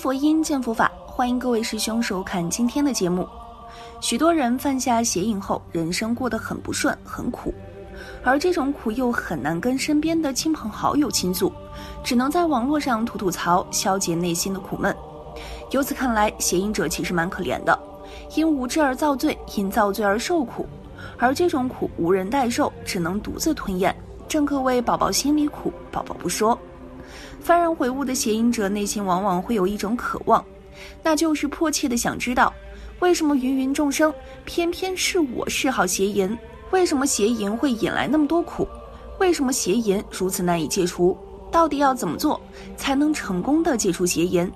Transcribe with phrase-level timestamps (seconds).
[0.00, 3.28] 佛音，见佛法，欢迎各位师兄收看今天的节目。
[4.00, 7.52] 许多人犯下邪淫后，人生过得很不顺，很苦，
[8.24, 11.52] 而这种苦又很难跟身边的亲朋好友倾诉，
[12.02, 14.96] 只能在网络上吐吐槽，消解内心的苦闷。
[15.70, 17.78] 由此看来，邪淫者其实蛮可怜的，
[18.34, 20.66] 因无知而造罪，因造罪而受苦，
[21.18, 23.94] 而这种苦无人代受，只能独自吞咽，
[24.26, 26.58] 正可谓宝宝心里苦，宝宝不说。
[27.44, 30.44] 幡然悔悟的邪淫者内心往往会有一种渴望，
[31.02, 32.52] 那就是迫切的想知道，
[33.00, 34.12] 为什么芸芸众生
[34.44, 36.36] 偏偏是我嗜好邪淫？
[36.70, 38.68] 为什么邪淫会引来那么多苦？
[39.18, 41.16] 为什么邪淫如此难以戒除？
[41.50, 42.40] 到底要怎么做
[42.76, 44.50] 才能成功的戒除邪淫？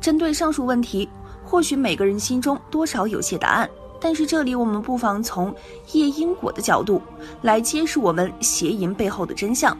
[0.00, 1.08] 针对上述问题，
[1.44, 3.68] 或许每个人心中多少有些答案，
[4.00, 5.52] 但是这里我们不妨从
[5.92, 7.00] 业因果的角度
[7.40, 9.76] 来揭示我们邪淫背后的真相。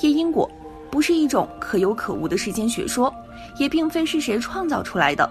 [0.00, 0.50] 业因果。
[0.94, 3.12] 不是一种可有可无的时间学说，
[3.58, 5.28] 也并非是谁创造出来的，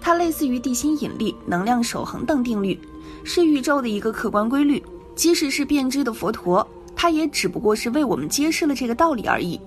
[0.00, 2.76] 它类似于地心引力、能量守恒等定律，
[3.22, 4.82] 是宇宙的一个客观规律。
[5.14, 9.60] 即使是变质的佛陀，他也只不过是为我们揭示了这个道理而已。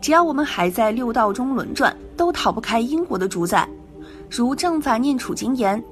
[0.00, 3.68] 只要我们还在六道中轮转，都逃不开因果的主宰。
[4.30, 5.82] 如正法念处经言：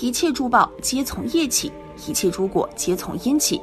[0.00, 1.72] 一切诸报皆从业起，
[2.06, 3.60] 一切诸果皆从因起，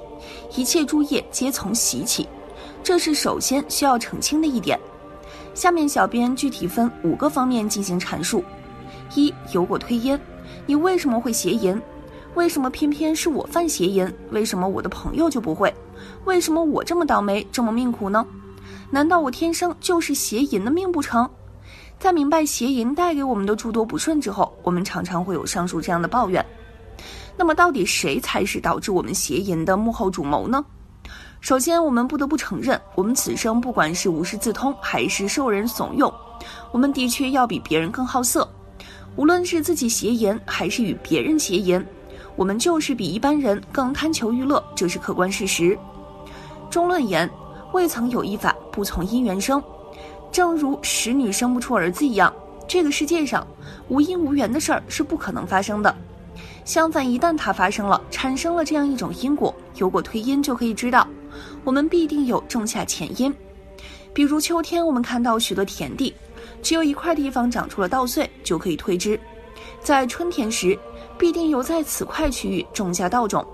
[0.53, 2.27] 一切诸业皆从习起。
[2.83, 4.79] 这是首先需要澄清的一点。
[5.53, 8.43] 下面小编具体分五个方面进行阐述：
[9.15, 10.19] 一、有果推烟，
[10.65, 11.79] 你为什么会邪淫？
[12.35, 14.11] 为什么偏偏是我犯邪淫？
[14.31, 15.73] 为什么我的朋友就不会？
[16.25, 18.25] 为什么我这么倒霉，这么命苦呢？
[18.89, 21.29] 难道我天生就是邪淫的命不成？
[21.99, 26.43] 在明白邪淫带给我们的诸多不顺之后，我们常常会有上述这样的抱怨。
[27.37, 30.65] 那么，到底谁才是导致我们邪淫的幕后主谋呢？
[31.41, 36.13] 首先，我们不得不承认，我们此生不管是无师自通，还是受人怂恿，
[36.71, 38.47] 我们的确要比别人更好色。
[39.15, 41.83] 无论是自己邪淫，还是与别人邪淫，
[42.35, 45.75] 我们就是比一般人更贪求娱乐，这是客观事实。
[46.69, 47.27] 中论言：
[47.73, 49.61] 未曾有一法不从因缘生，
[50.31, 52.31] 正如使女生不出儿子一样，
[52.67, 53.45] 这个世界上
[53.87, 55.93] 无因无缘的事儿是不可能发生的。
[56.63, 61.05] 相反，一旦它发生了，产生了这样一种因果，由果推因，就可以知道。
[61.63, 63.33] 我们必定有种下前因，
[64.13, 66.13] 比如秋天，我们看到许多田地，
[66.61, 69.19] 只有一块地方长出了稻穗，就可以推知，
[69.81, 70.77] 在春天时，
[71.17, 73.45] 必定有在此块区域种下稻种。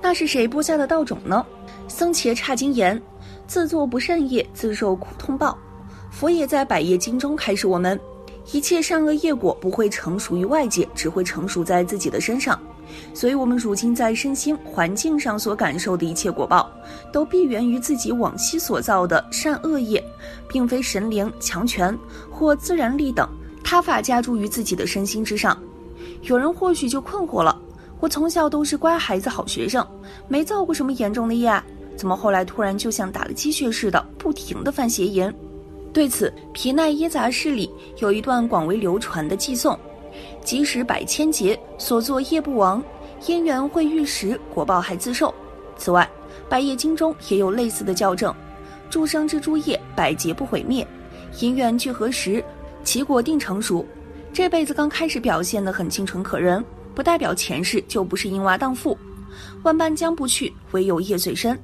[0.00, 1.46] 那是谁播下的稻种呢？
[1.86, 3.00] 僧伽刹经言：
[3.46, 5.56] 自作不善业，自受苦痛报。
[6.10, 7.98] 佛也在百业经中开示我们，
[8.52, 12.60] 一切善恶业果不会成熟于外界，只会成熟在自己的身上。
[13.14, 16.70] 所以，我们如今在身心环境上所感受的一切果报，
[17.12, 20.02] 都必源于自己往昔所造的善恶业，
[20.48, 21.96] 并非神灵、强权
[22.30, 23.28] 或自然力等
[23.62, 25.56] 他法加诸于自己的身心之上。
[26.22, 27.60] 有人或许就困惑了：
[28.00, 29.86] 我从小都是乖孩子、好学生，
[30.28, 31.64] 没造过什么严重的业啊，
[31.96, 35.32] 怎么后来突然就像打了鸡血似的，不停地犯邪淫？
[35.92, 39.78] 对此，《皮奈耶杂事》里有一段广为流传的寄颂。
[40.44, 42.82] 即使百千劫所作业不亡，
[43.26, 45.32] 因缘会遇时，果报还自受。
[45.76, 46.08] 此外，
[46.48, 48.34] 《百业经》中也有类似的校正：
[48.90, 50.86] 诸生之诸业，百劫不毁灭，
[51.40, 52.44] 因缘聚合时，
[52.84, 53.86] 其果定成熟。
[54.32, 56.64] 这辈子刚开始表现得很清纯可人，
[56.94, 58.96] 不代表前世就不是淫娃荡妇。
[59.62, 61.58] 万般将不去，唯有业最深。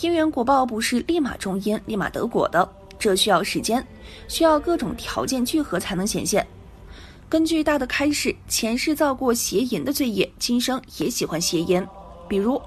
[0.00, 2.68] 因缘果报不是立马种因，立马得果的，
[2.98, 3.86] 这需要时间，
[4.26, 6.46] 需要各种条件聚合才能显现。
[7.30, 11.86] 根据大的开示，前世造过邪淫的罪业，今生也喜欢邪淫。
[12.26, 12.60] 比如，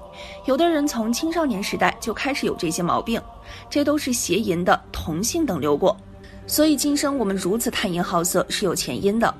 [0.46, 3.20] 有的人从青少年时代就开始有这些毛病，
[3.68, 5.94] 这都是邪淫的同性等流过。
[6.46, 9.34] 所以今生我们如此贪淫好色是有前因的，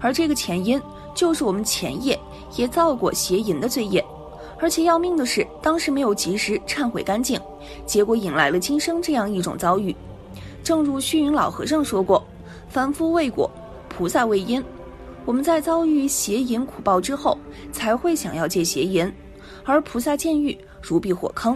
[0.00, 0.80] 而这个前因
[1.14, 2.18] 就是我们前业
[2.56, 4.02] 也造过邪淫的罪业。
[4.58, 7.38] 而且要命的是，当时没有及时忏悔干净，
[7.84, 9.94] 结果引来了今生这样一种遭遇。
[10.64, 12.26] 正如虚云老和尚说过
[12.70, 13.50] ：“凡夫未果。”
[14.00, 14.64] 菩萨为因，
[15.26, 17.36] 我们在遭遇邪淫苦报之后，
[17.70, 19.12] 才会想要戒邪淫；
[19.62, 21.54] 而菩萨见欲如避火坑，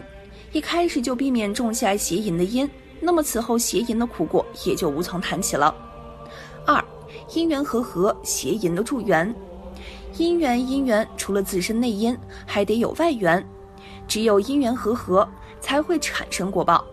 [0.52, 2.68] 一开始就避免种下邪淫的因，
[3.00, 5.74] 那么此后邪淫的苦果也就无从谈起了。
[6.66, 6.84] 二，
[7.32, 9.34] 因缘和合，邪淫的助缘。
[10.18, 12.14] 因缘因缘，除了自身内因，
[12.44, 13.42] 还得有外缘，
[14.06, 15.26] 只有因缘和合，
[15.62, 16.84] 才会产生果报。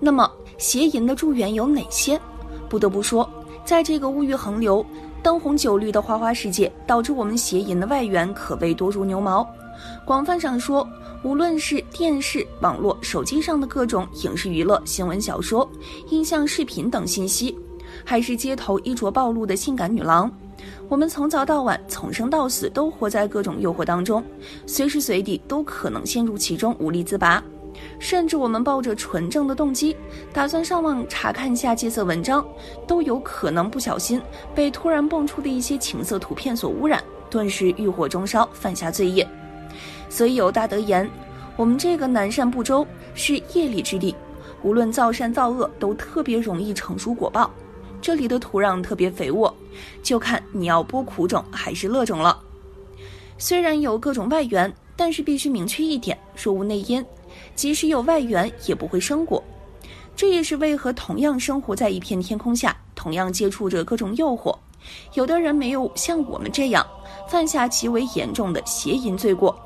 [0.00, 0.28] 那么
[0.58, 2.20] 邪淫的助缘有哪些？
[2.68, 3.30] 不得不说。
[3.68, 4.82] 在这个物欲横流、
[5.22, 9.46] 灯红酒绿的花花世界，导致我们邪淫的外援可谓多如牛毛。
[10.06, 10.88] 广泛上说，
[11.22, 15.70] 无论是电视、网络、手机上的各种影视娱乐、新闻、小说、
[16.08, 17.54] 音像、视频等信息，
[18.06, 20.32] 还是街头衣着暴露的性感女郎。
[20.88, 24.24] 我们从早到晚，从生到死，都活在各种诱惑当中，
[24.64, 27.44] 随时随地都可能陷入其中，无力自拔。
[27.98, 29.96] 甚至我们抱着纯正的动机，
[30.32, 32.46] 打算上网查看一下戒色文章，
[32.86, 34.20] 都有可能不小心
[34.54, 39.26] 被突然蹦出的一些情色图片所污染，顿时欲火中烧，犯下罪业。
[40.08, 41.10] 所以有大德言，
[41.56, 44.14] 我们这个南赡部洲是业力之地，
[44.62, 47.50] 无论造善造恶，都特别容易成熟果报。
[48.00, 49.52] 这里的土壤特别肥沃，
[50.02, 52.38] 就看你要播苦种还是乐种了。
[53.38, 57.04] 虽然有各种外援，但是必须明确一点：若无内因，
[57.58, 59.42] 即使有外援也不会生果。
[60.14, 64.56] 这也是为何同样生活在一片天空下，同样接触着各种诱惑，
[65.14, 66.86] 有的人没有像我们这样
[67.28, 69.58] 犯下极为严重的邪淫罪过，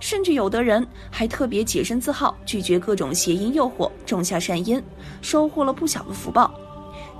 [0.00, 4.82] 甚至有的人还特别洁身自好，拒绝各种邪淫诱惑，种下善因，
[5.22, 6.52] 收获了不小的福报。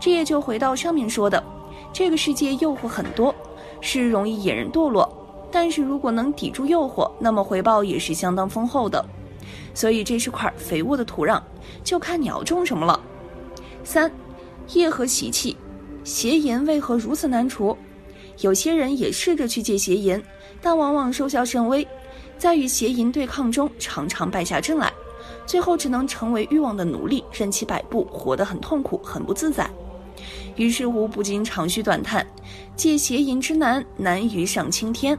[0.00, 1.40] 这也就回到上面说的，
[1.92, 3.32] 这个世界诱惑很多，
[3.80, 5.08] 是容易引人堕落。
[5.52, 9.04] 但是如果能抵住诱惑，那么回报也是相当丰厚的。
[9.74, 11.40] 所以这是块肥沃的土壤，
[11.84, 13.00] 就看你要种什么了。
[13.84, 14.10] 三，
[14.74, 15.56] 业和习气，
[16.04, 17.76] 邪淫为何如此难除？
[18.40, 20.22] 有些人也试着去戒邪淫，
[20.60, 21.86] 但往往收效甚微，
[22.38, 24.92] 在与邪淫对抗中常常败下阵来，
[25.46, 29.70] 最后只能成为欲望的奴隶，任其摆布，活得很痛苦，很不自在。
[30.56, 32.26] 于是乎，不禁长吁短叹
[32.76, 35.18] ：“戒邪淫之难，难于上青天。”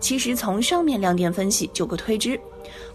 [0.00, 2.38] 其实从上面两点分析就可推知，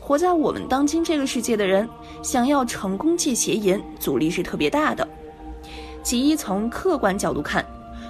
[0.10, 1.88] 活在我们当今这个世界的人，
[2.24, 5.08] 想要成功戒邪淫，阻力是特别大的。
[6.02, 7.64] 其一，从客观角度看，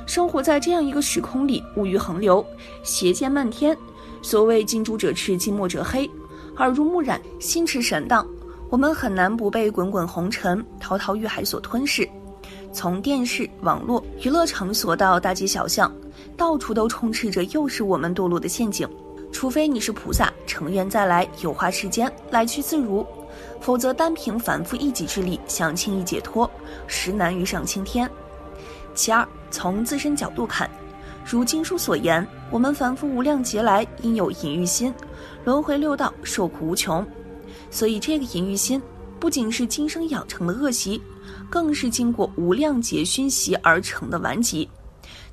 [0.06, 2.42] 生活在这样一个时空里，物欲横流，
[2.84, 3.78] 邪见漫天。
[4.22, 6.10] 所谓近朱者赤，近墨者黑，
[6.56, 8.26] 耳濡目染，心驰神荡，
[8.70, 12.08] 我们很难不被滚滚红尘、滔滔欲海所吞噬。
[12.72, 15.94] 从电视、网络、娱乐场所到大街小巷，
[16.38, 18.88] 到处都充斥着诱使我们堕落的陷阱。
[19.40, 23.08] 除非你是菩萨，成愿再来，有化世间，来去自如；
[23.62, 26.52] 否则，单凭凡夫一己之力，想轻易解脱，
[26.88, 28.12] 实难于上青天。
[28.94, 30.70] 其二，从自身角度看，
[31.24, 34.94] 如经书所言，我们凡夫无量劫来因有淫欲心，
[35.46, 37.08] 轮回六道，受苦无穷。
[37.72, 38.82] 所以，这个淫欲心
[39.22, 41.02] 不仅是今生养成的恶习。
[41.50, 44.70] 更是经过无量劫熏习而成的顽疾，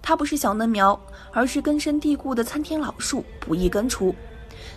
[0.00, 0.96] 它不是小嫩苗，
[1.36, 4.14] 而是根深蒂固的参天老树，不易根除。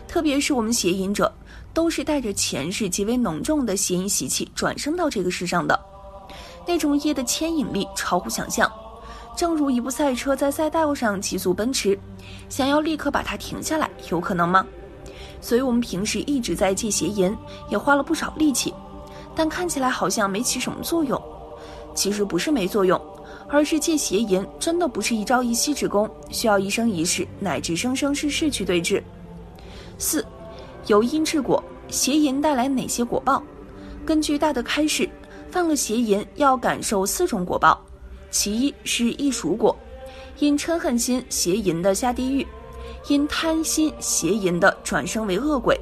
[0.10, 1.34] 特别是我们邪淫者，
[1.74, 5.80] 都是带着前世极为浓重的邪淫习气转生到这个世上的，
[6.68, 8.70] 那种业的牵引力超乎想象。
[9.38, 11.98] 正如一部赛车在赛道上急速奔驰，
[12.50, 14.68] 想要立刻把它停下来，有可能吗？
[15.40, 17.34] 所以我们平时一直在戒邪淫，
[17.70, 18.74] 也花了不少力气。
[19.34, 21.22] 但看起来好像没起什么作用，
[21.96, 23.00] 其实不是没作用，
[23.50, 29.04] 而是戒邪淫真的不是一朝一夕之功，需要一生一世乃至生生世世去对治。
[29.98, 30.24] 四，
[30.86, 33.42] 由因治果，邪淫带来哪些果报？
[34.06, 35.10] 根据大德开示，
[35.50, 37.80] 犯了邪淫要感受四种果报，
[38.30, 39.76] 其一是易熟果，
[40.38, 42.48] 因嗔恨心邪淫的下地狱，
[43.08, 45.76] 因贪心邪淫的转生为恶鬼，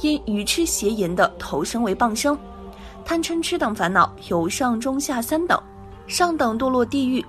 [0.00, 2.38] 因愚痴邪淫的投生为傍生。
[3.04, 5.60] 贪嗔痴等烦恼有上中下三等，
[6.06, 7.24] 上等堕落地狱，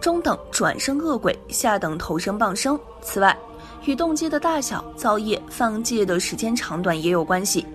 [0.00, 2.78] 中等转生恶鬼，下等投生傍生。
[3.00, 3.36] 此外，
[3.84, 7.66] 与动机的大小、造业、放戒的时间长短也有关系。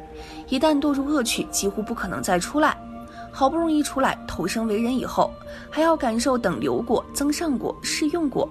[0.48, 2.77] 一旦堕入恶趣，几乎不可能再出来。
[3.32, 5.30] 好不容易出来投生为人以后，
[5.70, 8.50] 还要感受等流果、增上果、适用果。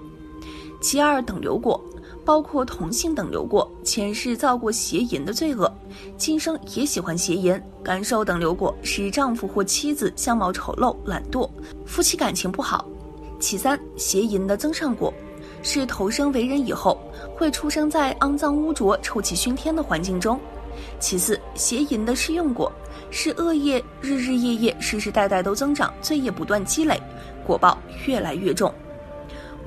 [0.81, 1.83] 其二等流果。
[2.27, 5.73] 包括同性等流过，前世造过邪淫的罪恶，
[6.17, 11.49] 今生也喜欢邪淫，感受等流过，使丈夫或妻子相貌丑陋、懒惰，
[11.87, 12.85] 夫妻感情不好。
[13.39, 15.15] 其三，邪淫的增上果，
[15.63, 16.99] 是投生为人以后，
[17.37, 20.41] 会出生在肮脏污浊、臭气熏天的环境中。
[20.99, 22.73] 其次，邪淫的适用果，
[23.09, 27.01] 是恶业日日夜夜、世世代代都增长，罪业不断积累，
[27.47, 28.75] 果报越来越重。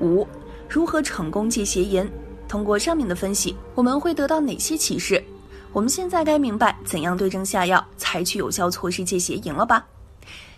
[0.01, 0.28] 五，
[0.68, 2.06] 如何成功戒邪淫？
[2.50, 5.24] 通过上面的分析，我们会得到哪些启示？
[5.72, 9.86] 我们现在该明白怎样对症下药，采取有效措施戒邪淫了吧？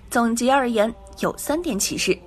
[0.10, 2.18] 总结而言，有三点启示：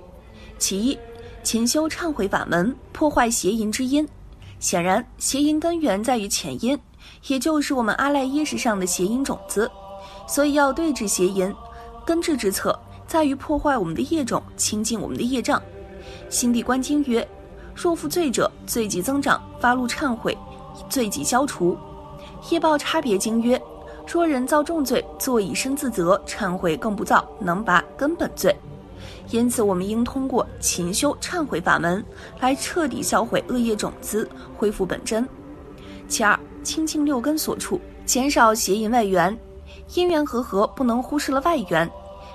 [0.59, 0.97] 其一，
[1.41, 4.07] 勤修忏悔法门，破坏邪淫之因。
[4.59, 6.79] 显然，邪淫根源在于前因，
[7.25, 9.69] 也就是我们阿赖耶识上的邪淫种子，
[10.27, 11.51] 所以要对治邪淫，
[12.05, 15.59] 根治之策在于破坏我们的业种，清净我们的业障。
[16.29, 17.27] 心地观经曰。
[17.75, 20.35] 若负罪者，罪即增长；发怒忏悔，
[20.89, 21.77] 罪即消除。
[22.49, 23.61] 业报差别经曰：
[24.07, 28.55] 若人造重罪，作以身自责；忏悔更不造，能拔根本罪。
[29.31, 32.03] 因此，我们应通过勤修忏悔法门
[32.39, 35.27] 来彻底销毁恶业种子，恢复本真。
[36.07, 39.37] 其二，清净六根所处，减少邪淫外缘。
[39.95, 41.89] 因缘和合不能忽视了外缘，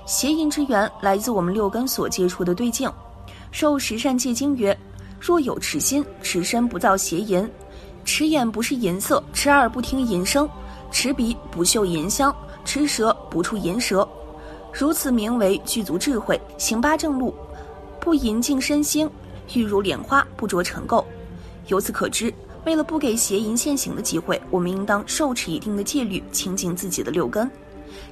[0.06, 2.90] 邪淫之源来自我们六根所接触的对境。
[3.50, 4.76] 受十善戒经曰：
[5.20, 7.46] 若有持心，持身不造邪淫；
[8.04, 10.48] 持眼不是淫色，持耳不听淫声，
[10.90, 12.34] 持鼻不嗅淫香，
[12.64, 14.08] 持舌不触淫舌。
[14.72, 17.34] 如此名为具足智慧，行八正路，
[18.00, 19.08] 不淫净身心，
[19.52, 21.04] 欲如莲花不着尘垢。
[21.66, 22.32] 由此可知。
[22.66, 27.50] 为了不给邪淫现行的机会，我们应当受持一定的戒律，清净自己的六根。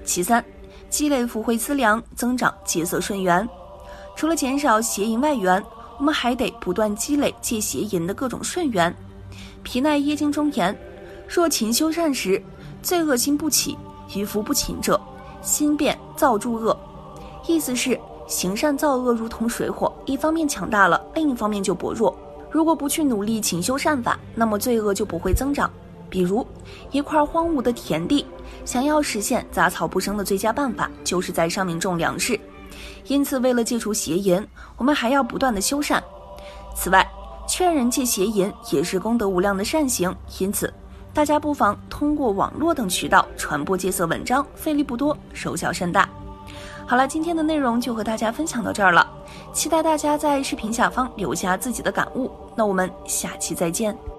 [0.07, 0.43] 其三，
[0.89, 3.47] 积累福慧资粮，增长戒色顺缘。
[4.17, 5.63] 除了减少邪淫外缘，
[5.99, 8.95] 我们还得不断积累借邪淫的各种顺缘。
[9.63, 10.77] 皮奈耶经中言：
[11.29, 12.43] 若勤修善时，
[12.83, 13.77] 罪恶心不起；
[14.15, 14.99] 愚夫不勤者，
[15.43, 16.79] 心变造诸恶。
[17.47, 22.17] 意思是行善造恶如同水火，一方面强大了，另一方面就薄弱。
[22.51, 25.71] 如果不去努力勤修善法，那么罪恶就不会增长。
[26.09, 26.47] 比如，
[26.91, 28.25] 一块荒芜的田地，
[28.65, 32.39] 想要实现杂草不生的最佳办法，就是在上面种粮食。
[33.07, 36.03] 因此，为了戒除邪淫，我们还要不断的修善。
[36.75, 37.09] 此外，
[37.49, 40.15] 劝人戒邪淫也是功德无量的善行。
[40.39, 40.73] 因此，
[41.15, 46.09] 大家不妨通过网络等渠道传播戒色文章，费力不多，收效甚大。
[46.87, 49.07] 好了，今天的内容就和大家分享到这儿了，
[49.53, 52.31] 期待大家在视频下方留下自己的感悟。
[52.55, 54.18] 那我们下期再见。